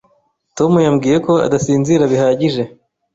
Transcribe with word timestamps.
Tom 0.57 0.71
yambwiye 0.85 1.17
ko 1.25 1.33
adasinzira 1.45 2.03
bihagije. 2.11 2.63